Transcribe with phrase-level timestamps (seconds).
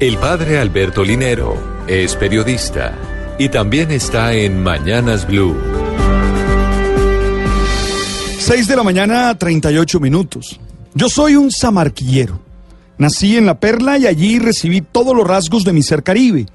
[0.00, 2.96] El padre Alberto Linero es periodista
[3.38, 5.54] y también está en Mañanas Blue.
[8.38, 10.58] 6 de la mañana, 38 minutos.
[10.94, 12.40] Yo soy un samarquillero.
[12.96, 16.46] Nací en La Perla y allí recibí todos los rasgos de mi ser caribe.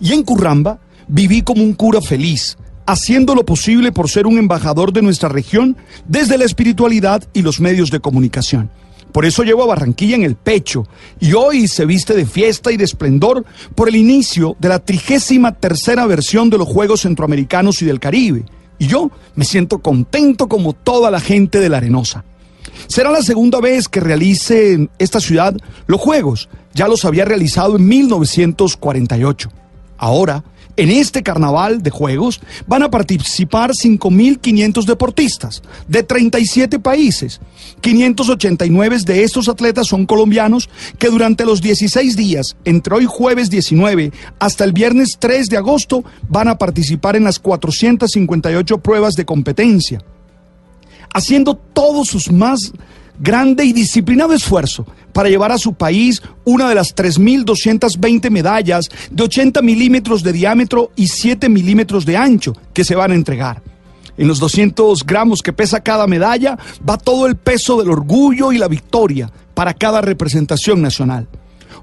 [0.00, 4.92] Y en Curramba viví como un cura feliz, haciendo lo posible por ser un embajador
[4.92, 5.76] de nuestra región
[6.08, 8.72] desde la espiritualidad y los medios de comunicación.
[9.12, 10.86] Por eso llevo a Barranquilla en el pecho
[11.20, 13.44] y hoy se viste de fiesta y de esplendor
[13.74, 18.44] por el inicio de la trigésima tercera versión de los Juegos Centroamericanos y del Caribe.
[18.78, 22.24] Y yo me siento contento como toda la gente de la Arenosa.
[22.86, 26.48] Será la segunda vez que realice en esta ciudad los Juegos.
[26.74, 29.50] Ya los había realizado en 1948.
[29.98, 30.44] Ahora,
[30.78, 37.40] en este carnaval de juegos van a participar 5.500 deportistas de 37 países.
[37.80, 44.12] 589 de estos atletas son colombianos que durante los 16 días, entre hoy jueves 19
[44.38, 50.00] hasta el viernes 3 de agosto, van a participar en las 458 pruebas de competencia,
[51.12, 52.72] haciendo todos sus más
[53.18, 59.22] grande y disciplinado esfuerzo para llevar a su país una de las 3.220 medallas de
[59.22, 63.62] 80 milímetros de diámetro y 7 milímetros de ancho que se van a entregar.
[64.16, 66.58] En los 200 gramos que pesa cada medalla
[66.88, 71.28] va todo el peso del orgullo y la victoria para cada representación nacional.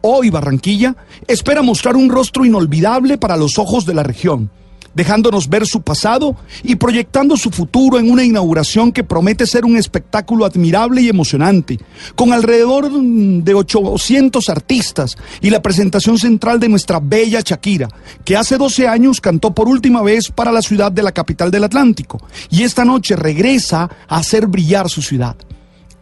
[0.00, 0.94] Hoy Barranquilla
[1.26, 4.50] espera mostrar un rostro inolvidable para los ojos de la región
[4.98, 9.76] dejándonos ver su pasado y proyectando su futuro en una inauguración que promete ser un
[9.76, 11.78] espectáculo admirable y emocionante,
[12.16, 17.88] con alrededor de 800 artistas y la presentación central de nuestra bella Shakira,
[18.24, 21.62] que hace 12 años cantó por última vez para la ciudad de la capital del
[21.62, 22.20] Atlántico
[22.50, 25.36] y esta noche regresa a hacer brillar su ciudad.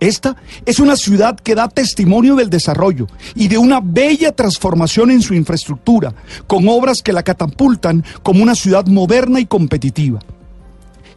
[0.00, 5.22] Esta es una ciudad que da testimonio del desarrollo y de una bella transformación en
[5.22, 6.14] su infraestructura,
[6.46, 10.20] con obras que la catapultan como una ciudad moderna y competitiva.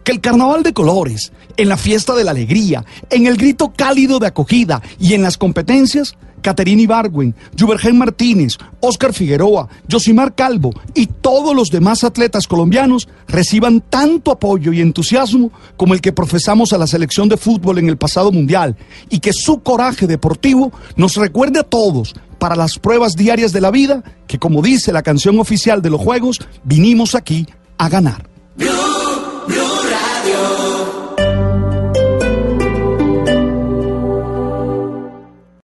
[0.09, 4.18] Que el carnaval de colores, en la fiesta de la alegría, en el grito cálido
[4.18, 11.06] de acogida y en las competencias Caterina Ibargüen, Jubergen Martínez, Oscar Figueroa, Josimar Calvo y
[11.06, 16.80] todos los demás atletas colombianos reciban tanto apoyo y entusiasmo como el que profesamos a
[16.80, 18.78] la selección de fútbol en el pasado mundial
[19.12, 23.70] y que su coraje deportivo nos recuerde a todos para las pruebas diarias de la
[23.70, 27.46] vida que como dice la canción oficial de los Juegos, vinimos aquí
[27.78, 28.28] a ganar.